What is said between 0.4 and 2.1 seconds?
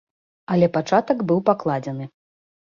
Але пачатак быў пакладзены.